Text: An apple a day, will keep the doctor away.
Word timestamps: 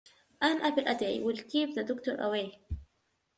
An 0.41 0.61
apple 0.63 0.85
a 0.87 0.95
day, 0.95 1.19
will 1.19 1.37
keep 1.47 1.75
the 1.75 1.83
doctor 1.83 2.15
away. 2.17 2.57